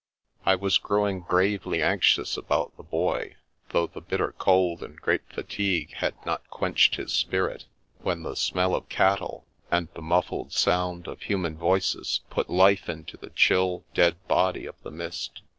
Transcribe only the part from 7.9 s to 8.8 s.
when the smell